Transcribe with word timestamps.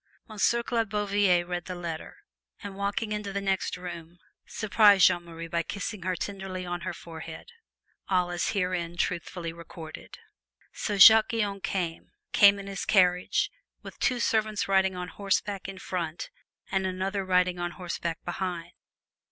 Monsieur 0.27 0.63
Claude 0.63 0.89
Bouvier 0.89 1.43
read 1.45 1.65
the 1.65 1.75
letter, 1.75 2.17
and 2.63 2.75
walking 2.75 3.11
into 3.11 3.31
the 3.31 3.39
next 3.39 3.77
room, 3.77 4.17
surprised 4.47 5.05
Jeanne 5.05 5.25
Marie 5.25 5.47
by 5.47 5.61
kissing 5.61 6.01
her 6.01 6.15
tenderly 6.15 6.65
on 6.65 6.81
her 6.81 6.91
forehead 6.95 7.51
all 8.09 8.31
as 8.31 8.47
herein 8.53 8.97
truthfully 8.97 9.53
recorded. 9.53 10.17
So 10.73 10.97
Jacques 10.97 11.29
Guyon 11.29 11.59
came, 11.61 12.13
came 12.33 12.57
in 12.57 12.65
his 12.65 12.83
carriage, 12.83 13.51
with 13.83 13.99
two 13.99 14.19
servants 14.19 14.67
riding 14.67 14.95
on 14.95 15.07
horseback 15.07 15.69
in 15.69 15.77
front 15.77 16.31
and 16.71 16.87
another 16.87 17.23
riding 17.23 17.59
on 17.59 17.69
horseback 17.73 18.25
behind. 18.25 18.71